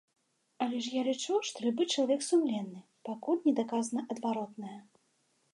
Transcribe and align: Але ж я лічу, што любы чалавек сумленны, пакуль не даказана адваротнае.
Але 0.65 0.79
ж 0.85 0.93
я 0.99 1.03
лічу, 1.09 1.35
што 1.49 1.57
любы 1.67 1.83
чалавек 1.93 2.21
сумленны, 2.29 2.79
пакуль 3.11 3.45
не 3.47 3.53
даказана 3.63 4.01
адваротнае. 4.15 4.77